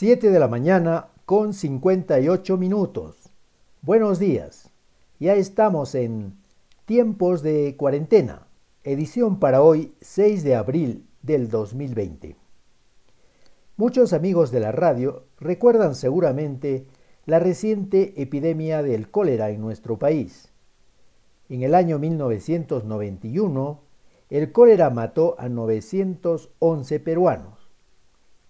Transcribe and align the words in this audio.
7 0.00 0.30
de 0.30 0.38
la 0.38 0.46
mañana 0.46 1.08
con 1.26 1.52
58 1.52 2.56
minutos. 2.56 3.32
Buenos 3.82 4.20
días. 4.20 4.70
Ya 5.18 5.34
estamos 5.34 5.96
en 5.96 6.38
Tiempos 6.84 7.42
de 7.42 7.74
Cuarentena, 7.76 8.46
edición 8.84 9.40
para 9.40 9.60
hoy 9.60 9.92
6 10.00 10.44
de 10.44 10.54
abril 10.54 11.08
del 11.22 11.50
2020. 11.50 12.36
Muchos 13.76 14.12
amigos 14.12 14.52
de 14.52 14.60
la 14.60 14.70
radio 14.70 15.24
recuerdan 15.40 15.96
seguramente 15.96 16.86
la 17.26 17.40
reciente 17.40 18.22
epidemia 18.22 18.84
del 18.84 19.10
cólera 19.10 19.50
en 19.50 19.60
nuestro 19.60 19.98
país. 19.98 20.52
En 21.48 21.64
el 21.64 21.74
año 21.74 21.98
1991, 21.98 23.80
el 24.30 24.52
cólera 24.52 24.90
mató 24.90 25.34
a 25.40 25.48
911 25.48 27.00
peruanos. 27.00 27.57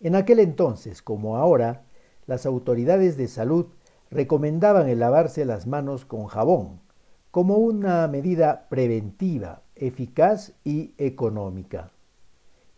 En 0.00 0.14
aquel 0.14 0.38
entonces, 0.38 1.02
como 1.02 1.36
ahora, 1.36 1.84
las 2.26 2.46
autoridades 2.46 3.16
de 3.16 3.28
salud 3.28 3.66
recomendaban 4.10 4.88
el 4.88 5.00
lavarse 5.00 5.44
las 5.44 5.66
manos 5.66 6.04
con 6.04 6.26
jabón 6.26 6.80
como 7.30 7.56
una 7.56 8.08
medida 8.08 8.68
preventiva, 8.68 9.62
eficaz 9.76 10.54
y 10.64 10.94
económica. 10.98 11.92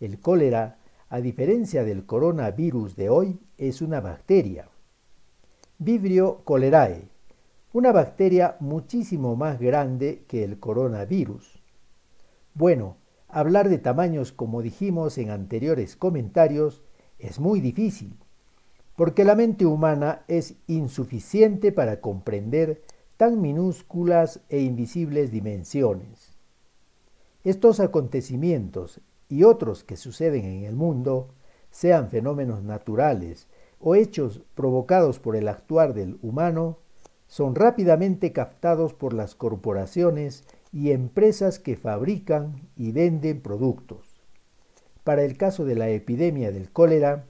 El 0.01 0.20
cólera, 0.20 0.79
a 1.09 1.20
diferencia 1.20 1.84
del 1.84 2.05
coronavirus 2.05 2.96
de 2.96 3.10
hoy, 3.10 3.41
es 3.59 3.80
una 3.80 4.01
bacteria. 4.01 4.68
Vibrio 5.79 6.43
cholerae, 6.46 7.09
una 7.73 7.93
bacteria 7.93 8.57
muchísimo 8.60 9.37
más 9.37 9.60
grande 9.60 10.24
que 10.27 10.43
el 10.43 10.59
coronavirus. 10.59 11.62
Bueno, 12.55 12.96
hablar 13.29 13.68
de 13.68 13.79
tamaños 13.79 14.32
como 14.32 14.62
dijimos 14.62 15.16
en 15.18 15.30
anteriores 15.30 15.96
comentarios 15.96 16.82
es 17.20 17.41
muy 17.41 17.60
difícil, 17.60 18.16
porque 18.96 19.24
la 19.24 19.35
mente 19.35 19.66
humana 19.66 20.24
es 20.29 20.57
insuficiente 20.66 21.73
para 21.73 22.01
comprender 22.01 22.82
tan 23.16 23.40
minúsculas 23.40 24.40
e 24.49 24.60
invisibles 24.60 25.30
dimensiones. 25.30 26.37
Estos 27.45 27.80
acontecimientos 27.80 29.01
y 29.29 29.45
otros 29.45 29.85
que 29.85 29.96
suceden 29.96 30.45
en 30.45 30.65
el 30.65 30.74
mundo, 30.74 31.29
sean 31.71 32.10
fenómenos 32.10 32.63
naturales 32.63 33.46
o 33.79 33.95
hechos 33.95 34.43
provocados 34.54 35.18
por 35.18 35.37
el 35.37 35.48
actuar 35.48 35.95
del 35.95 36.18
humano, 36.21 36.79
son 37.29 37.54
rápidamente 37.54 38.32
captados 38.32 38.93
por 38.93 39.15
las 39.15 39.37
corporaciones 39.37 40.45
y 40.73 40.91
empresas 40.91 41.59
que 41.59 41.76
fabrican 41.76 42.68
y 42.76 42.93
venden 42.93 43.41
productos. 43.41 44.10
Para 45.04 45.23
el 45.23 45.37
caso 45.37 45.65
de 45.65 45.74
la 45.74 45.88
epidemia 45.88 46.52
del 46.52 46.70
cólera, 46.70 47.26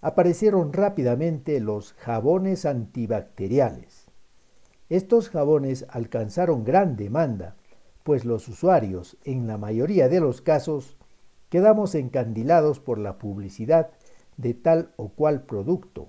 aparecieron 0.00 0.72
rápidamente 0.72 1.60
los 1.60 1.94
jabones 1.94 2.66
antibacteriales. 2.66 4.06
Estos 4.88 5.30
jabones 5.30 5.86
alcanzaron 5.88 6.64
gran 6.64 6.96
demanda, 6.96 7.56
pues 8.02 8.24
los 8.24 8.48
usuarios, 8.48 9.16
en 9.24 9.46
la 9.46 9.56
mayoría 9.56 10.08
de 10.08 10.20
los 10.20 10.40
casos, 10.40 10.96
quedamos 11.48 11.94
encandilados 11.94 12.80
por 12.80 12.98
la 12.98 13.18
publicidad 13.18 13.90
de 14.36 14.54
tal 14.54 14.92
o 14.96 15.10
cual 15.10 15.42
producto, 15.42 16.08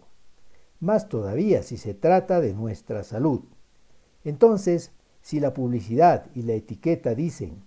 más 0.80 1.10
todavía 1.10 1.64
si 1.64 1.78
se 1.78 1.94
trata 1.94 2.42
de 2.42 2.54
nuestra 2.54 3.04
salud. 3.04 3.42
Entonces, 4.24 4.92
si 5.22 5.40
la 5.40 5.54
publicidad 5.54 6.26
y 6.34 6.44
la 6.44 6.54
etiqueta 6.54 7.14
dicen, 7.14 7.64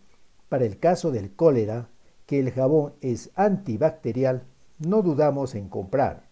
para 0.49 0.65
el 0.65 0.79
caso 0.79 1.13
del 1.13 1.35
cólera, 1.35 1.89
que 2.27 2.39
el 2.39 2.51
jabón 2.51 2.95
es 3.01 3.31
antibacterial, 3.35 4.45
no 4.79 5.03
dudamos 5.03 5.55
en 5.55 5.69
comprar. 5.69 6.29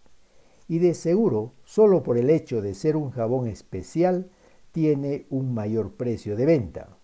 Y 0.67 0.79
de 0.79 0.93
seguro, 0.93 1.53
solo 1.63 2.03
por 2.03 2.17
el 2.17 2.29
hecho 2.29 2.61
de 2.61 2.73
ser 2.73 2.95
un 2.95 3.11
jabón 3.11 3.47
especial, 3.47 4.29
tiene 4.71 5.27
un 5.29 5.53
mayor 5.53 5.93
precio 5.93 6.35
de 6.35 6.45
venta. 6.45 6.97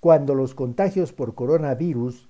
Cuando 0.00 0.34
los 0.34 0.54
contagios 0.54 1.12
por 1.12 1.34
coronavirus 1.34 2.28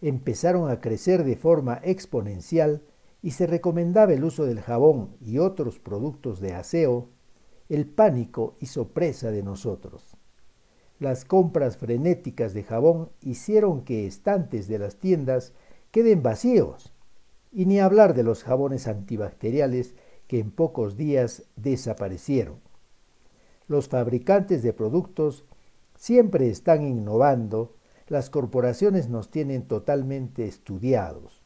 empezaron 0.00 0.70
a 0.70 0.80
crecer 0.80 1.24
de 1.24 1.36
forma 1.36 1.80
exponencial 1.82 2.82
y 3.22 3.32
se 3.32 3.46
recomendaba 3.46 4.12
el 4.12 4.24
uso 4.24 4.44
del 4.44 4.60
jabón 4.60 5.16
y 5.20 5.38
otros 5.38 5.78
productos 5.78 6.40
de 6.40 6.54
aseo, 6.54 7.08
el 7.68 7.86
pánico 7.86 8.56
hizo 8.60 8.88
presa 8.88 9.30
de 9.30 9.42
nosotros. 9.42 10.16
Las 11.00 11.24
compras 11.24 11.78
frenéticas 11.78 12.52
de 12.52 12.62
jabón 12.62 13.08
hicieron 13.22 13.84
que 13.84 14.06
estantes 14.06 14.68
de 14.68 14.78
las 14.78 14.96
tiendas 14.96 15.54
queden 15.92 16.22
vacíos, 16.22 16.92
y 17.50 17.64
ni 17.64 17.80
hablar 17.80 18.12
de 18.12 18.22
los 18.22 18.44
jabones 18.44 18.86
antibacteriales 18.86 19.94
que 20.26 20.40
en 20.40 20.50
pocos 20.50 20.98
días 20.98 21.44
desaparecieron. 21.56 22.60
Los 23.66 23.88
fabricantes 23.88 24.62
de 24.62 24.74
productos 24.74 25.46
siempre 25.96 26.50
están 26.50 26.86
innovando, 26.86 27.76
las 28.06 28.28
corporaciones 28.28 29.08
nos 29.08 29.30
tienen 29.30 29.66
totalmente 29.66 30.46
estudiados, 30.46 31.42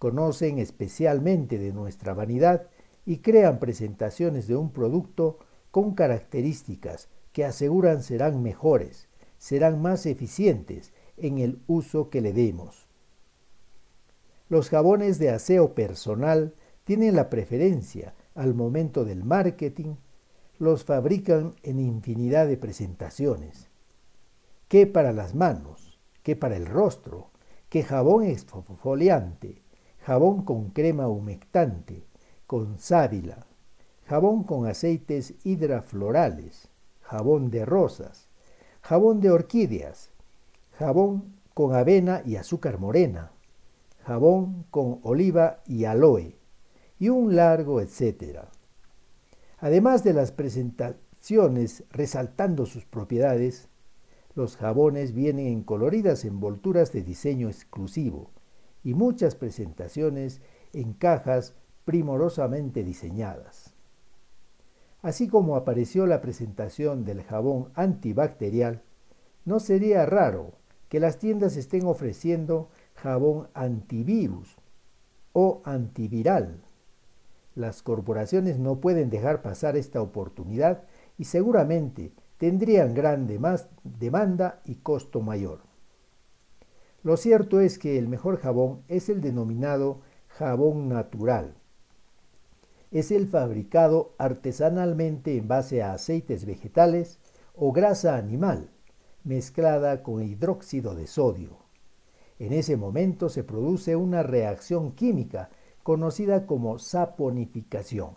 conocen 0.00 0.58
especialmente 0.58 1.56
de 1.56 1.72
nuestra 1.72 2.14
vanidad 2.14 2.66
y 3.06 3.18
crean 3.18 3.60
presentaciones 3.60 4.48
de 4.48 4.56
un 4.56 4.72
producto 4.72 5.38
con 5.70 5.94
características 5.94 7.08
que 7.38 7.44
aseguran 7.44 8.02
serán 8.02 8.42
mejores, 8.42 9.06
serán 9.38 9.80
más 9.80 10.06
eficientes 10.06 10.92
en 11.16 11.38
el 11.38 11.62
uso 11.68 12.10
que 12.10 12.20
le 12.20 12.32
demos. 12.32 12.88
Los 14.48 14.70
jabones 14.70 15.20
de 15.20 15.30
aseo 15.30 15.72
personal 15.72 16.56
tienen 16.82 17.14
la 17.14 17.30
preferencia 17.30 18.16
al 18.34 18.54
momento 18.54 19.04
del 19.04 19.22
marketing, 19.22 19.94
los 20.58 20.82
fabrican 20.82 21.54
en 21.62 21.78
infinidad 21.78 22.48
de 22.48 22.56
presentaciones. 22.56 23.68
¿Qué 24.66 24.88
para 24.88 25.12
las 25.12 25.36
manos? 25.36 26.00
¿Qué 26.24 26.34
para 26.34 26.56
el 26.56 26.66
rostro? 26.66 27.30
¿Qué 27.68 27.84
jabón 27.84 28.24
exfoliante? 28.24 29.62
Jabón 30.00 30.42
con 30.42 30.70
crema 30.70 31.06
humectante, 31.06 32.02
con 32.48 32.80
sábila, 32.80 33.46
jabón 34.06 34.42
con 34.42 34.66
aceites 34.66 35.34
hidraflorales, 35.44 36.68
jabón 37.08 37.50
de 37.50 37.64
rosas, 37.64 38.28
jabón 38.82 39.20
de 39.20 39.30
orquídeas, 39.30 40.10
jabón 40.72 41.36
con 41.54 41.74
avena 41.74 42.20
y 42.26 42.36
azúcar 42.36 42.78
morena, 42.78 43.32
jabón 44.04 44.66
con 44.70 45.00
oliva 45.02 45.60
y 45.66 45.86
aloe, 45.86 46.36
y 46.98 47.08
un 47.08 47.34
largo 47.34 47.80
etcétera. 47.80 48.50
Además 49.58 50.04
de 50.04 50.12
las 50.12 50.32
presentaciones 50.32 51.84
resaltando 51.90 52.66
sus 52.66 52.84
propiedades, 52.84 53.68
los 54.34 54.58
jabones 54.58 55.14
vienen 55.14 55.46
en 55.46 55.62
coloridas 55.62 56.26
envolturas 56.26 56.92
de 56.92 57.02
diseño 57.02 57.48
exclusivo 57.48 58.30
y 58.84 58.92
muchas 58.92 59.34
presentaciones 59.34 60.42
en 60.74 60.92
cajas 60.92 61.54
primorosamente 61.86 62.84
diseñadas. 62.84 63.77
Así 65.02 65.28
como 65.28 65.56
apareció 65.56 66.06
la 66.06 66.20
presentación 66.20 67.04
del 67.04 67.22
jabón 67.22 67.70
antibacterial, 67.74 68.82
no 69.44 69.60
sería 69.60 70.04
raro 70.06 70.52
que 70.88 71.00
las 71.00 71.18
tiendas 71.18 71.56
estén 71.56 71.86
ofreciendo 71.86 72.68
jabón 72.94 73.48
antivirus 73.54 74.56
o 75.32 75.62
antiviral. 75.64 76.62
Las 77.54 77.82
corporaciones 77.82 78.58
no 78.58 78.80
pueden 78.80 79.10
dejar 79.10 79.42
pasar 79.42 79.76
esta 79.76 80.00
oportunidad 80.00 80.84
y 81.16 81.24
seguramente 81.24 82.12
tendrían 82.38 82.94
gran 82.94 83.26
demanda 83.82 84.60
y 84.64 84.76
costo 84.76 85.20
mayor. 85.20 85.60
Lo 87.02 87.16
cierto 87.16 87.60
es 87.60 87.78
que 87.78 87.98
el 87.98 88.08
mejor 88.08 88.38
jabón 88.38 88.82
es 88.88 89.08
el 89.08 89.20
denominado 89.20 90.00
jabón 90.28 90.88
natural, 90.88 91.54
es 92.90 93.10
el 93.10 93.26
fabricado 93.26 94.14
artesanalmente 94.18 95.36
en 95.36 95.48
base 95.48 95.82
a 95.82 95.92
aceites 95.92 96.44
vegetales 96.46 97.18
o 97.54 97.72
grasa 97.72 98.16
animal 98.16 98.70
mezclada 99.24 100.02
con 100.02 100.22
hidróxido 100.22 100.94
de 100.94 101.06
sodio. 101.06 101.58
En 102.38 102.52
ese 102.52 102.76
momento 102.76 103.28
se 103.28 103.44
produce 103.44 103.96
una 103.96 104.22
reacción 104.22 104.92
química 104.92 105.50
conocida 105.82 106.46
como 106.46 106.78
saponificación. 106.78 108.10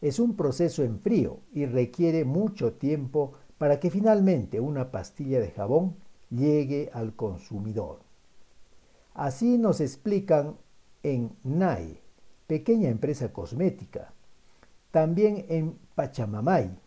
Es 0.00 0.18
un 0.18 0.36
proceso 0.36 0.82
en 0.82 1.00
frío 1.00 1.40
y 1.52 1.66
requiere 1.66 2.24
mucho 2.24 2.74
tiempo 2.74 3.32
para 3.56 3.80
que 3.80 3.90
finalmente 3.90 4.60
una 4.60 4.90
pastilla 4.90 5.40
de 5.40 5.50
jabón 5.50 5.96
llegue 6.30 6.90
al 6.92 7.14
consumidor. 7.14 8.00
Así 9.14 9.58
nos 9.58 9.80
explican 9.80 10.56
en 11.02 11.32
NAE, 11.42 12.00
pequeña 12.48 12.88
empresa 12.88 13.30
cosmética. 13.30 14.14
También 14.90 15.44
en 15.50 15.78
Pachamamay, 15.94 16.80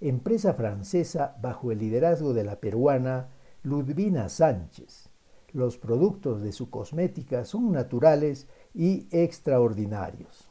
empresa 0.00 0.54
francesa 0.54 1.36
bajo 1.42 1.72
el 1.72 1.80
liderazgo 1.80 2.32
de 2.32 2.44
la 2.44 2.60
peruana 2.60 3.28
Ludvina 3.64 4.28
Sánchez. 4.28 5.10
Los 5.52 5.78
productos 5.78 6.42
de 6.42 6.52
su 6.52 6.70
cosmética 6.70 7.44
son 7.44 7.72
naturales 7.72 8.46
y 8.72 9.08
extraordinarios. 9.10 10.48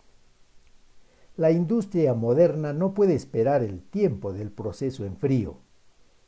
La 1.37 1.51
industria 1.51 2.13
moderna 2.13 2.73
no 2.73 2.93
puede 2.93 3.15
esperar 3.15 3.63
el 3.63 3.81
tiempo 3.81 4.33
del 4.33 4.51
proceso 4.51 5.05
en 5.05 5.15
frío. 5.15 5.59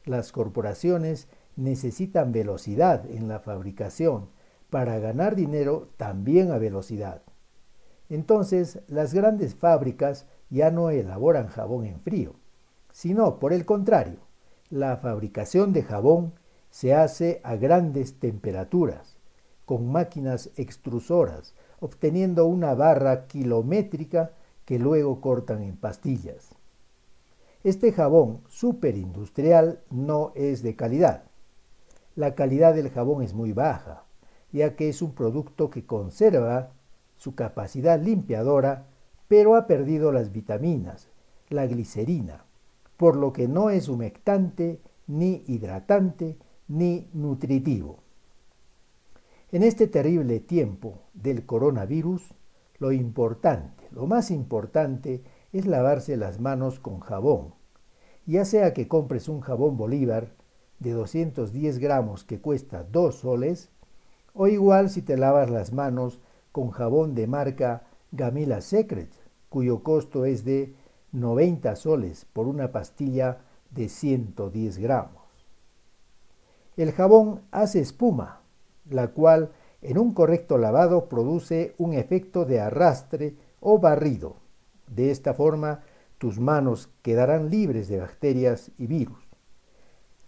Las 0.06 0.31
corporaciones 0.31 1.27
necesitan 1.57 2.31
velocidad 2.31 3.06
en 3.12 3.27
la 3.27 3.42
fabricación 3.42 4.30
para 4.69 5.00
ganar 5.00 5.36
dinero 5.36 5.89
también 5.98 6.51
a 6.51 6.57
velocidad. 6.57 7.24
Entonces, 8.12 8.80
las 8.90 9.13
grandes 9.13 9.56
fábricas 9.56 10.25
ya 10.50 10.69
no 10.69 10.90
elaboran 10.90 11.48
jabón 11.48 11.86
en 11.86 12.02
frío, 12.02 12.36
sino 12.92 13.40
por 13.40 13.54
el 13.54 13.63
contrario, 13.66 14.18
la 14.69 14.98
fabricación 14.98 15.72
de 15.72 15.84
jabón 15.84 16.34
se 16.72 16.94
hace 16.94 17.40
a 17.46 17.56
grandes 17.56 18.19
temperaturas, 18.19 19.16
con 19.66 19.90
máquinas 19.90 20.50
extrusoras, 20.58 21.54
obteniendo 21.80 22.48
una 22.48 22.74
barra 22.74 23.28
kilométrica 23.28 24.31
que 24.66 24.78
luego 24.78 25.22
cortan 25.22 25.62
en 25.62 25.78
pastillas. 25.78 26.50
Este 27.63 27.94
jabón 27.94 28.42
superindustrial 28.50 29.80
no 29.90 30.34
es 30.36 30.63
de 30.63 30.75
calidad. 30.75 31.24
La 32.18 32.36
calidad 32.36 32.75
del 32.75 32.90
jabón 32.90 33.24
es 33.24 33.34
muy 33.34 33.54
baja, 33.54 34.04
ya 34.52 34.75
que 34.75 34.90
es 34.90 35.02
un 35.02 35.13
producto 35.13 35.69
que 35.69 35.86
conserva 35.86 36.72
su 37.22 37.36
capacidad 37.36 38.02
limpiadora, 38.02 38.88
pero 39.28 39.56
ha 39.56 39.68
perdido 39.68 40.12
las 40.12 40.32
vitaminas, 40.32 41.08
la 41.50 41.68
glicerina, 41.68 42.46
por 42.98 43.16
lo 43.16 43.32
que 43.32 43.48
no 43.48 43.70
es 43.70 43.90
humectante, 43.90 44.82
ni 45.06 45.44
hidratante, 45.46 46.40
ni 46.68 47.12
nutritivo. 47.14 48.00
En 49.52 49.62
este 49.62 49.86
terrible 49.86 50.40
tiempo 50.40 51.04
del 51.14 51.46
coronavirus, 51.46 52.34
lo 52.80 52.92
importante, 52.92 53.88
lo 53.92 54.08
más 54.08 54.32
importante 54.32 55.22
es 55.54 55.68
lavarse 55.68 56.18
las 56.18 56.40
manos 56.40 56.80
con 56.80 57.02
jabón, 57.02 57.54
ya 58.26 58.46
sea 58.46 58.74
que 58.74 58.88
compres 58.88 59.30
un 59.30 59.42
jabón 59.42 59.78
Bolívar 59.78 60.34
de 60.80 60.90
210 60.94 61.78
gramos 61.78 62.24
que 62.24 62.40
cuesta 62.42 62.84
2 62.84 63.14
soles, 63.14 63.70
o 64.34 64.48
igual 64.48 64.90
si 64.90 65.04
te 65.04 65.18
lavas 65.18 65.52
las 65.52 65.72
manos 65.72 66.20
con 66.51 66.71
jabón 66.71 67.15
de 67.15 67.27
marca 67.27 67.83
Gamila 68.12 68.62
Secret, 68.62 69.09
cuyo 69.50 69.83
costo 69.83 70.25
es 70.25 70.44
de 70.44 70.75
90 71.12 71.75
soles 71.75 72.25
por 72.25 72.48
una 72.48 72.71
pastilla 72.71 73.39
de 73.71 73.89
110 73.89 74.77
gramos. 74.77 75.24
El 76.77 76.92
jabón 76.92 77.42
hace 77.51 77.80
espuma, 77.80 78.42
la 78.89 79.09
cual 79.09 79.51
en 79.81 79.98
un 79.98 80.13
correcto 80.13 80.57
lavado 80.57 81.09
produce 81.09 81.74
un 81.77 81.94
efecto 81.94 82.45
de 82.45 82.59
arrastre 82.59 83.36
o 83.59 83.80
barrido. 83.80 84.36
De 84.88 85.12
esta 85.12 85.33
forma, 85.33 85.83
tus 86.18 86.39
manos 86.39 86.89
quedarán 87.01 87.50
libres 87.50 87.88
de 87.88 88.00
bacterias 88.00 88.71
y 88.77 88.88
virus. 88.88 89.27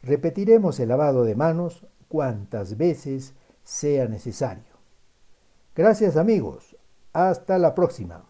Repetiremos 0.02 0.80
el 0.80 0.90
lavado 0.90 1.24
de 1.24 1.36
manos 1.36 1.86
cuantas 2.08 2.78
veces 2.78 3.36
sea 3.64 4.08
necesario. 4.08 4.73
Gracias 5.76 6.18
amigos. 6.18 6.78
Hasta 7.14 7.58
la 7.58 7.74
próxima. 7.74 8.26